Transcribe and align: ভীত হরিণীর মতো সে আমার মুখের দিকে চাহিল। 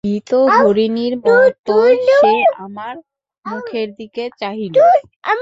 ভীত 0.03 0.31
হরিণীর 0.55 1.13
মতো 1.19 1.75
সে 2.11 2.33
আমার 2.57 2.95
মুখের 3.45 3.87
দিকে 3.99 4.23
চাহিল। 4.39 4.73